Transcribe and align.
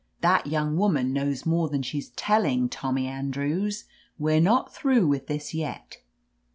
'That 0.21 0.47
young 0.47 0.77
woman 0.77 1.13
knows 1.13 1.45
more 1.45 1.69
than 1.69 1.83
she's 1.83 2.09
telling. 2.09 2.67
Tommy 2.67 3.05
Andrews.' 3.05 3.83
We're 4.17 4.41
not 4.41 4.73
through 4.73 5.05
with 5.05 5.27
this 5.27 5.53
yet. 5.53 5.97